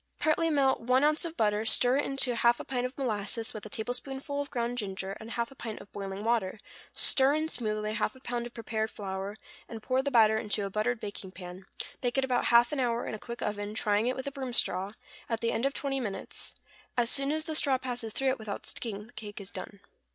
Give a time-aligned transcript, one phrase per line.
[0.09, 3.53] = Partly melt one ounce of butter, stir it into half a pint of molasses,
[3.53, 6.57] with a tablespoonful of ground ginger, and half a pint of boiling water,
[6.91, 9.35] stir in smoothly half a pound of prepared flour,
[9.69, 11.67] and pour the batter into a buttered baking pan;
[12.01, 14.53] bake it about half an hour in a quick oven, trying it with a broom
[14.53, 14.89] straw,
[15.29, 16.55] at the end of twenty minutes;
[16.97, 19.81] as soon as the straw passes through it without sticking, the cake is done.